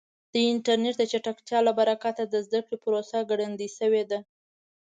د 0.33 0.35
انټرنیټ 0.51 0.95
د 0.99 1.03
چټکتیا 1.11 1.59
له 1.67 1.71
برکته 1.79 2.23
د 2.27 2.35
زده 2.45 2.59
کړې 2.67 2.77
پروسه 2.83 3.17
ګړندۍ 3.29 3.69
شوې 3.77 4.03
ده. 4.09 4.19